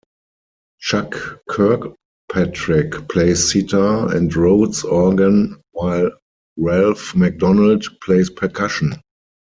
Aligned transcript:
Chuck 0.79 1.15
Kirkpatrick 1.47 3.07
plays 3.07 3.47
sitar 3.51 4.11
and 4.15 4.35
rhodes 4.35 4.83
organ 4.83 5.61
while 5.73 6.09
Ralph 6.57 7.15
McDonald 7.15 7.83
plays 8.03 8.31
percussion. 8.31 8.93